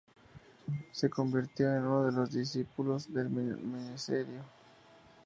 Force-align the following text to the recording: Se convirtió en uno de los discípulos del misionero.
Se 0.93 1.11
convirtió 1.11 1.71
en 1.75 1.83
uno 1.85 2.05
de 2.07 2.11
los 2.11 2.31
discípulos 2.31 3.13
del 3.13 3.29
misionero. 3.29 4.45